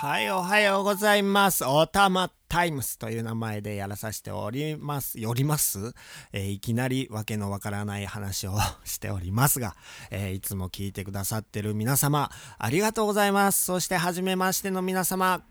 [0.00, 1.64] はい、おはようございます。
[1.64, 5.18] おたまタイムスという名前でやらさせております。
[5.18, 5.92] よります、
[6.32, 9.74] えー、いきなりわけのわからない話をしておりますが、
[10.12, 13.64] えー、いつも聞いてくださってる皆様、ありがとうございます。
[13.64, 15.42] そして、はじめましての皆様、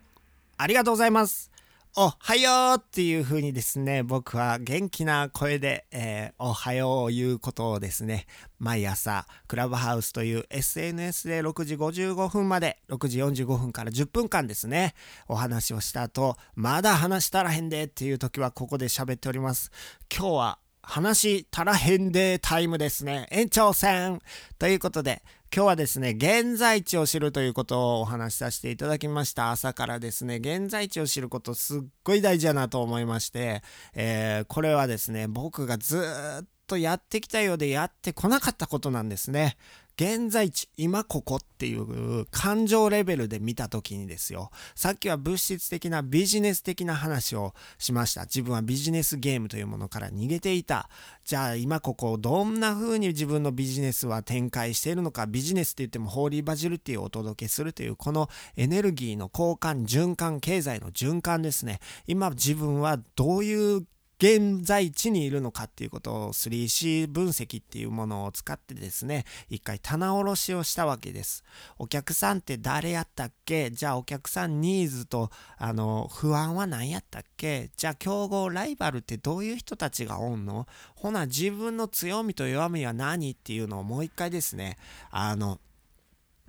[0.56, 1.52] ありがとうございます。
[2.00, 8.28] おはようっていう風にですね、僕は元気な声で、えー、おはようを言うことをですね、
[8.60, 14.94] 毎朝、クラブハウスという SNS で6時55分まで、6時45分から10分間ですね、
[15.28, 19.72] お話をした後、まだ話したらへんでっていう時はここで喋っております。
[20.16, 23.28] 今日は話足らへんでタイムですね。
[23.30, 24.22] 延長戦
[24.58, 25.22] ということで、
[25.54, 29.52] 今日はですね、現在地を知るということをお話しさせていただきました。
[29.52, 33.64] 朝からですね、現在地を知ることすっごい大事だなと思いまして、
[33.96, 36.02] えー、これはですね、僕がず
[36.42, 39.58] っとやってきたようでやってこなかったことなんですね。
[40.00, 44.52] 現在地、今ここっていう感情レベルで見た時にですよ。
[44.76, 48.26] さっきは物質的なビジネス的な話をしました。
[48.26, 50.88] 自分はビジネスゲームというものから逃げていた。
[51.26, 55.26] じゃあ今ここどんな風に自分のビジネスは展開しているのか。
[55.26, 61.80] ビジネスって言ってもホーリーバジルっていうお届けするというこのエネルギーの交換、循環、経済の循環ですね。
[62.06, 63.88] 今自分はどういう
[64.20, 71.44] 現在地にいるのかっていうことを 3C 分析っていうものを使ってですね、一回棚卸しをしたわけです。
[71.78, 73.70] お客さんって誰やったっけ？
[73.70, 77.70] じゃあお客さんニーズとあの不安は何やったっけ？
[77.78, 80.66] じゃあ競合ライバルってどういう人たちがおんの？
[80.96, 83.32] ほな自分の強みと弱みは何？
[83.32, 84.78] っていうのをもう一回ですね、
[85.12, 85.60] あの、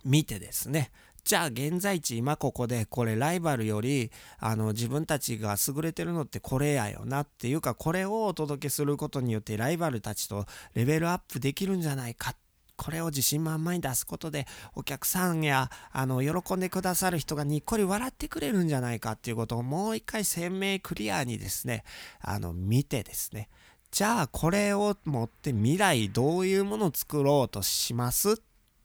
[0.04, 0.90] 見てですね、
[1.28, 12.34] じゃあ現在地今ここでこれライバルよりあの自分たちが優れてるのってこれやよなっていうかこれをお届けすることによってライバルたちとレベルアップできるんじゃないか。
[12.76, 21.84] これを自信満々に出すことでお客さんやあの喜んでくださる人がにっこり笑ってくれるんじゃないかっていうことをもう一回鮮明クリアにですね
[22.22, 23.50] あの見てですね。
[23.90, 28.40] じゃあこれを持って未来どういうものを作ろうとします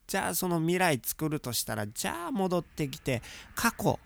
[0.08, 3.22] じゃあその未来作るとしたらじゃあ戻ってきて
[3.56, 4.00] 過去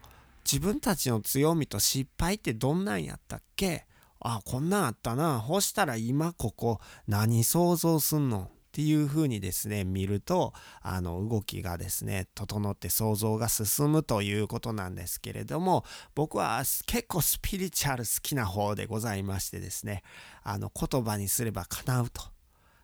[0.45, 3.85] 自分たちの強みと失敗ってどんなんやったっけ？
[4.19, 5.39] あこんなんあったな。
[5.39, 8.49] ほしたら今ここ何想像すんの？
[8.49, 10.53] っていう風にですね見ると
[10.83, 20.03] あの動きがですね整って想像が進むということなんですけれども僕は結構スピリチュアル好きな方でございましてですね
[20.43, 22.21] あの言葉にすれば叶うと。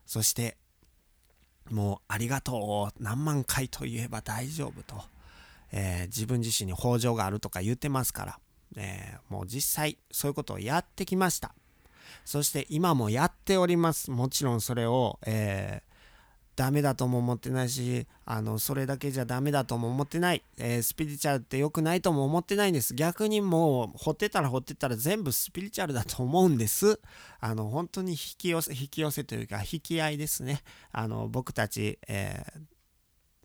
[0.08, 0.58] そして
[1.70, 3.04] もうありがとう。
[3.04, 5.02] 何万回と言えば大丈夫と、
[5.72, 8.40] えー、自分自身に北条があるとか言ってますから、
[8.76, 11.54] えー、もう実際そういうことをやってきました。
[12.26, 14.12] そして今もやっております。
[14.12, 15.93] もちろんそれを、えー
[16.56, 20.44] ダメだとも思ってないし、あの、それだけじゃダメだとも思ってない。
[20.58, 22.94] えー、スピリチュアルって良くないとも思ってないんです。
[22.94, 27.00] 逆にもう、掘ってたら掘ってたら全部スピリチュアルだと思うんです。
[27.40, 30.62] あの、本当に引き寄せ、引き寄せというか、引き合いですね。
[30.92, 32.74] あの、僕たち、えー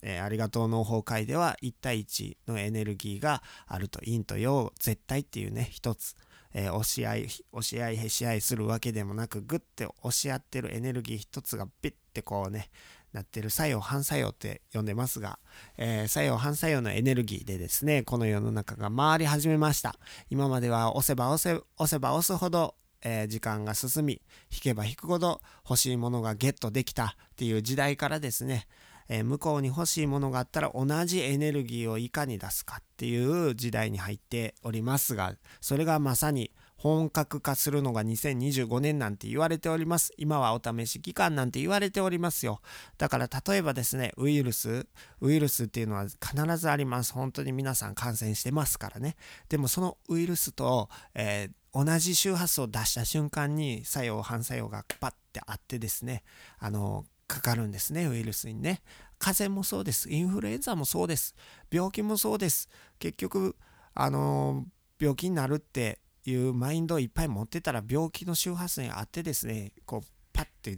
[0.03, 6.15] えー、ありがとうの法会では1対1のエネルギーがあると陰と陽絶対っていうね一つ、
[6.55, 12.71] えー、押し合い押し合いへし合いするわけでもなくグッて押し合ってるエネルギー一つがビッてこうね
[13.13, 15.39] なってる作用反作用って呼んでますが、
[15.77, 19.97] えー、作用反作用のエネルギーでですねこの世の中が回り始めました。
[20.31, 24.21] 今までは押せば押せ押せば押すほどえー、時間が進み
[24.51, 28.67] 引けば引くほど欲しいものがゲットできたっていう時代からですね、
[29.09, 40.13] えー、向こうに欲しいものがあったら同じエネルギーをいかに出すかっていう時代に入っておりますがそれがまさに本格化するのが2025年なんて言われております。
[40.17, 42.61] 今はお試し期間なんて言われておりますよ。
[42.99, 44.87] だから例えばですね、ウイルス、
[45.21, 47.13] ウイルスっていうのは必ずあります。
[47.13, 49.17] 本当に皆さん感染してますからね。
[49.49, 56.23] でもそのウイルスと、えー、同じ周波数を出した瞬間に作用、反作用がパッてあってですね、
[56.61, 58.83] あの、かかるんですね、ウイルスにね。
[59.19, 60.09] 風邪もそうです。
[60.11, 61.35] インフルエンザもそうです。
[61.73, 62.69] 病気もそうです。
[63.01, 63.57] 結局、
[63.95, 64.65] あの
[65.01, 65.99] 病気になるって
[66.29, 70.77] いうマインドをいっぱい持ってたら病気の周波数にあってですねこうパッて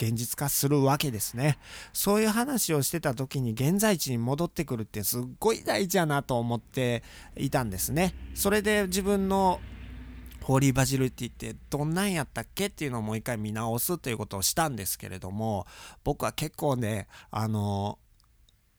[0.00, 1.58] 現実化するわけですね。
[1.92, 7.02] そういう話をしてた時に現在地に戻ってくるってすっごい大事やなと思って
[7.36, 8.14] いたんですね。
[8.34, 9.60] それで自分の
[10.42, 15.66] ホーリーバジルティってどんなんやったっけっていうのをもう一回見直すということをしたんですけれども
[16.02, 17.98] 僕は結構ねあの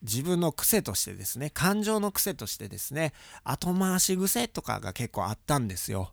[0.02, 3.14] 自分の癖としてですね感情の癖としてですね
[3.44, 6.12] 後回し癖とかが結構あったんですよ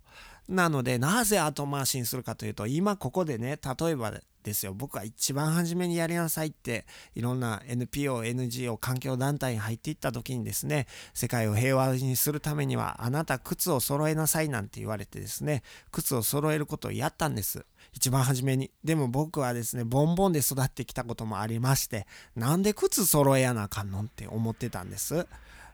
[0.49, 4.13] なのでなぜ後回しにするかというと今ここでね例えば
[4.49, 4.75] ですよ。
[4.75, 15.63] 僕は一番初めにやりなさいって、いろんな NPO、NGO、環境団体に入っていった時にですね、世界を平和にするためには、あなた靴を揃えなさいなんて言われてですね、
[15.93, 17.67] 靴を揃えることをやったんです。
[17.99, 18.71] 一番初めに。
[18.85, 22.07] でも僕はですね、ボンボンで育ってきたこともありまして、
[22.37, 25.27] なんで靴揃えやなあかんのって思ってたんです。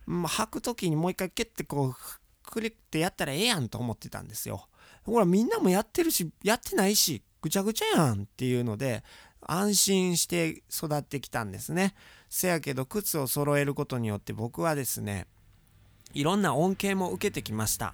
[0.08, 1.94] 履く時にもう一回キュッてこう、
[2.42, 4.68] クリッてやったらええやんと思ってたんですよ。
[5.04, 9.04] ほらみんなもやってるし、やってないし、ぐちゃぐちゃやんっていうので、
[9.42, 11.94] 安心して育ってきたんですね。
[12.30, 15.26] せやけど靴を揃えることによって僕はですね、
[16.14, 17.92] いろんな恩恵も受けてきました。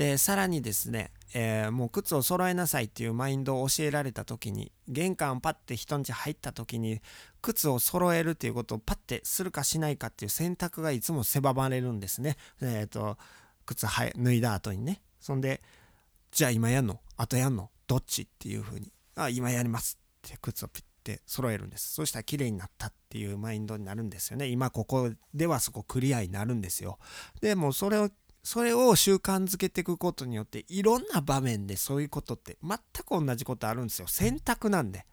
[0.00, 7.02] で、さらにですね、えー、もう靴を揃えなさいっていうマインドを教えられた時に玄関をパッて人ん家入った時に
[7.42, 12.38] 靴を揃えるっていうことをパッてするかしないかっていう選択がいつも狭まれるんですね。
[12.62, 13.18] えっ、ー、と
[13.66, 15.02] 靴脱いだ後にね。
[15.20, 15.60] そんで
[16.32, 16.98] じゃあ今やんの？
[17.18, 17.68] 後やんの？
[17.86, 21.92] どっちっていう風にあ今やりますって靴をピッて揃えるんです。
[21.92, 24.46] そしたら綺麗になったっていうマインドになるんですよね。
[24.46, 26.98] 今ここではそこクリアになるんですよ。
[27.42, 28.08] でもそれを
[28.42, 34.08] それを習慣づけていくことによっていろんな場面でそういうことって全く同じことあるんですよ。
[34.08, 35.06] 選択なんで。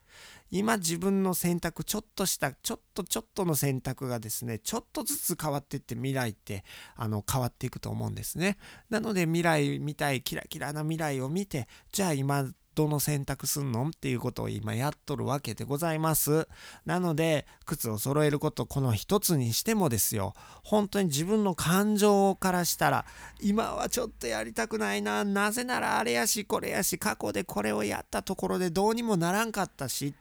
[0.50, 6.64] 今自分の選択ちょっとしたちょっとちょっとの選択がですねちょっとずつ変わっていって未来って
[6.96, 8.56] あの変わっていくと思うんですね。
[8.88, 12.46] なので未来見たいキラキラな未来を見てじゃあ今
[12.78, 13.88] どの選択すんの？
[13.88, 16.46] っていうことを今やっとるわけでございます。
[16.86, 20.32] なので、靴を揃えること、この一つにしてもですよ、
[20.62, 23.04] 本当に自分の感情からしたら、
[23.40, 30.14] 今はちょっとやりたくないな、なぜならあれやし、これやし、過去でこれをやったところでどうにもならんかったし、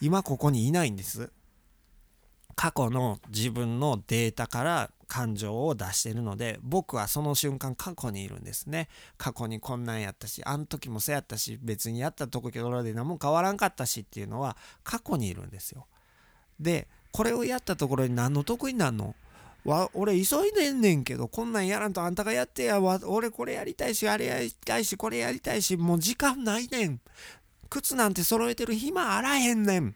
[0.00, 1.30] 今ここにいないんです。
[2.56, 8.88] 過去の自分のデータから感情を出してるので僕はその瞬間過去にいるんですね。
[9.18, 15.86] 過去にこんなんやったしあの時もそうやったし別にやったところで何も変わらんかったしっていうのは過去にいるんですよ。
[16.58, 19.14] でこれをやったところに何の得になんの？
[19.66, 27.00] わ俺急いでんねんけどこんなんやらんとあんたがやってやわ俺これやりたいしあれやりたいしこれやりたいしもう時間ないねん。
[27.68, 29.94] 靴なんて揃えてる暇あらへんねん。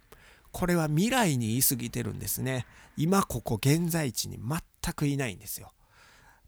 [0.53, 2.67] これは未来に言い過ぎてるんですね。
[2.99, 4.39] 今ここ現在地に
[4.87, 5.73] 全くいないんですよ。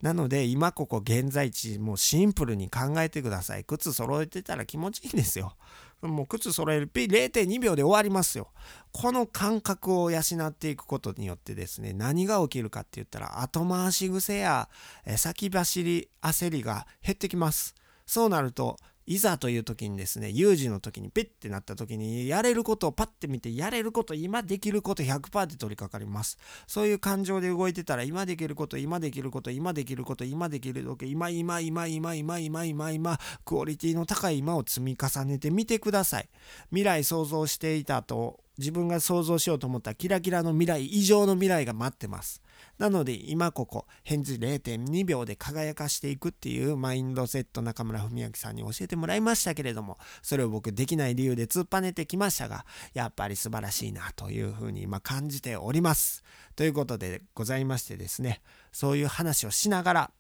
[0.03, 3.65] なので今ここ現在地もうシンプルに考えてください。
[3.65, 5.57] 靴揃えてたら気持ちいいんですよ。
[6.03, 8.53] もう靴揃える0.2秒で終わりますよ。
[8.93, 14.69] この感覚を養っていくことによってですね、何が起きるかって言ったら後回し癖や
[15.17, 17.75] 先走り焦りが減ってきます。
[18.07, 18.77] そうなると
[19.11, 26.37] いざという時にですね、有事の時にピッてなった時に、やれることをパッて見て、やれること、今できること100%で取り掛かります。
[26.67, 36.29] そういう感情で動いてたら、今できること、今できること、今できること、今できる時、今、今、今、今、今、今、今、今、クオリティの高い今を積み重ねてみてください。
[36.69, 42.43] 未来想像していたと、自分が想像しようと思ったキラキラの未来以上の未来が待ってます。
[42.79, 52.65] なので今ここ返事0.2秒で輝かしていくっていうマインドセット中村文明さんに教えてもらいましたけれどもそれを僕できない理由で突っぱねてきましたが
[52.95, 56.23] やっぱり素晴らしいなというふうに今感じております。
[56.57, 58.41] ということでございましてですね
[58.73, 60.11] そういう話をしながら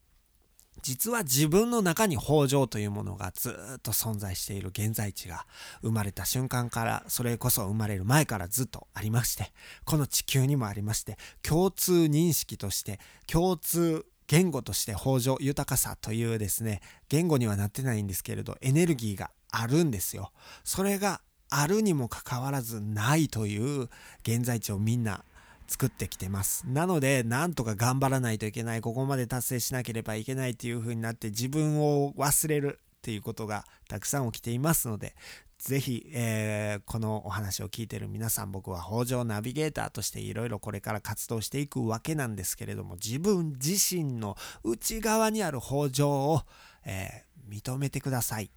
[0.82, 5.46] 実は自分の中に北条というものがずっと存在している現在地が
[5.82, 9.52] 生まれた瞬間からそれこそ生まれる前からずっとありまして
[9.84, 20.30] この地球にもありまして共通認識として共通言語として北条豊かさというですね言語にはなってないんですけれどエネルギーがあるんですよ。
[20.62, 23.88] それがあるにもかかわらずないという
[24.22, 25.24] 現在地をみんな
[25.68, 26.64] 作ってきてます。
[26.66, 35.14] なので、なんとか頑張らないといけない、ここまで達成しなければいけないっていう風になって自分を忘れるっていうことがたくさん起きていますので、
[35.58, 46.42] ぜひ、えー、このお話を聞いてる皆さん、僕は北条ナビゲーターとしていろいろこれから活動していくわけなんですけれども、自分自身の内側にある北条を、
[46.84, 48.50] えー、認めてください。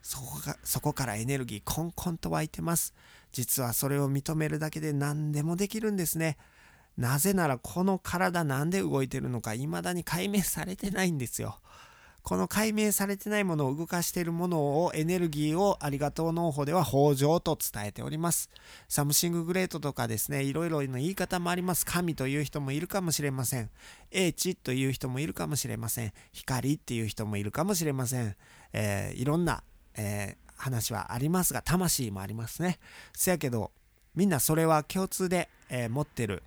[0.00, 2.94] そこがそこからエネルギーコンコンと湧いてます。
[3.32, 6.36] 実はそれを認めるだけで何でもできるんですね。
[6.96, 11.58] なぜならこの体なんで動いてるのか未だに解明されてないんですよ。
[12.24, 18.48] この解明されてないものを動かしているものをエネルギーをありがとう農法では北条と伝えております。
[18.88, 21.84] サムシンググレートとかですね、いろいろな言い方もあります。
[21.84, 23.68] 神という人もいるかもしれません。
[24.10, 26.14] 英知という人もいるかもしれません。
[26.32, 28.34] 光っていう人もいるかもしれません。
[28.72, 29.62] えー、いろんな、
[29.94, 32.78] えー、話はありますが、魂もありますね。
[33.12, 33.70] せやけど、
[34.14, 36.42] みんなそれは共通で、えー、持ってる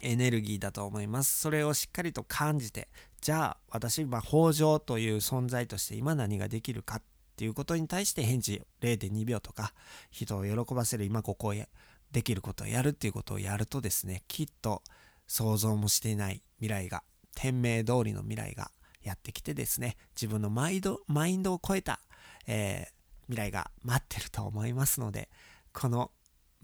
[0.00, 1.40] エネルギーだと思います。
[1.40, 2.88] それをしっかりと感じて、
[3.20, 7.02] じゃあ私、まあ、北条という存在として今何ができるかっ
[7.36, 9.74] ていうことに対して返事0.2秒とか
[10.10, 11.68] 人を喜ばせる今ここへ
[12.12, 14.82] できることをやるっていうことをやるとですねきっと
[15.26, 17.02] 想像もしていない未来が
[17.34, 18.70] 天命通りの未来が
[19.02, 22.00] やってきてですね自分のマイドマインドを超えた、
[22.46, 25.28] えー、未来が待ってると思いますので
[25.72, 26.10] この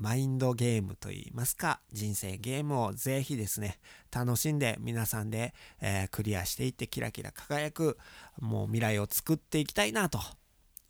[0.02, 3.78] マインドゲームといいますか人生ゲームをぜひですね
[4.12, 7.96] 楽しんで皆さんで、えー、クリアしていってキラキラ輝く
[8.40, 10.18] もう未来を作っていきたいなと。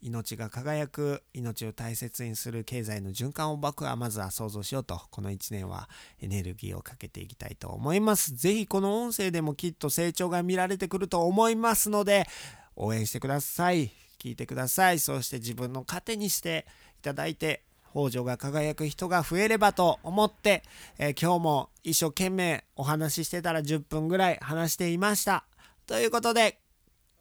[0.00, 5.88] 命が輝く命を大切にする経済の循環を僕はまずは想像しようとこの1年は
[6.21, 8.35] エネルギーをかけていきたいと思います。
[8.35, 12.26] ぜひこの音声でもきっと成長が見られてくると思いますので
[12.76, 13.92] 応援してください。
[14.19, 14.99] 聞いてください。
[14.99, 16.64] そして自分の糧にして
[16.99, 20.62] いただいて北条が輝く人が増えればと思って、
[20.99, 25.44] えー、今日も一生懸命お話ししてたら10分ぐらい話していました
[25.87, 26.58] ということで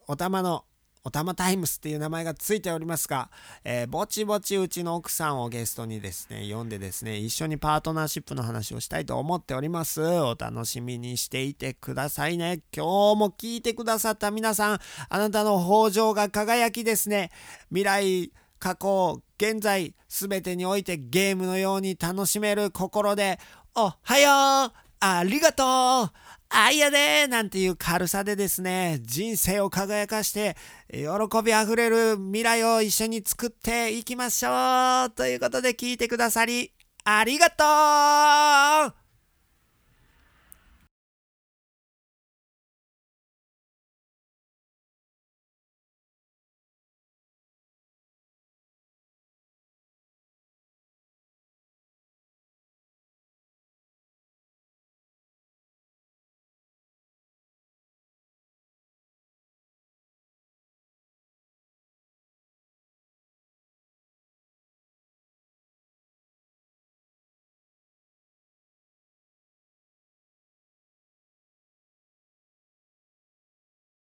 [0.07, 0.65] おたまの
[1.03, 3.31] おたまタイムスっていう名前がついておりますが、
[3.63, 10.01] えー、ぼちぼちうちの奥さんをゲストにですね、読んでですね、一緒にパートナーシップの話をしたいと思っております。
[10.01, 12.61] お楽しみにしていてくださいね。
[12.75, 17.31] 今日も聞いてくださった皆さん、あなたの豊穣が輝きですね、
[17.69, 23.39] 未来、過去、現在、すべてにおいてゲームのように楽しめる心で、
[23.73, 26.11] おはようありがとう
[26.49, 30.55] あいやでなんていう軽さでですね、人生を輝かして、
[30.91, 31.07] 喜
[31.43, 35.09] びあふれる未来を一緒に作っていきましょう。
[35.09, 36.71] ということで聞いてくださり、
[37.03, 39.00] ありがとう